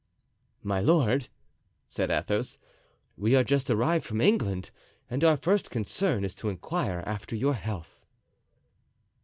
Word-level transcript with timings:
"My 0.63 0.79
lord," 0.79 1.27
said 1.87 2.09
Athos, 2.09 2.57
"we 3.15 3.35
are 3.35 3.43
just 3.43 3.69
arrived 3.69 4.03
from 4.03 4.19
England 4.19 4.71
and 5.11 5.23
our 5.23 5.37
first 5.37 5.69
concern 5.69 6.25
is 6.25 6.33
to 6.33 6.49
inquire 6.49 7.03
after 7.05 7.35
your 7.35 7.53
health." 7.53 8.03